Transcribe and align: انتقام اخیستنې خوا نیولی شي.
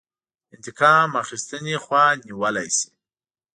انتقام 0.55 1.09
اخیستنې 1.23 1.75
خوا 1.83 2.03
نیولی 2.27 2.67
شي. 2.77 2.87